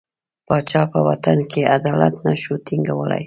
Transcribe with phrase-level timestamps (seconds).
[0.47, 3.19] پاچا په وطن کې عدالت نه شو ټینګولای.